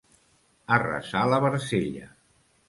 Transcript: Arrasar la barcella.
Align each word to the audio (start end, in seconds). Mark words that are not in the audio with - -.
Arrasar 0.77 1.27
la 1.33 1.39
barcella. 1.45 2.11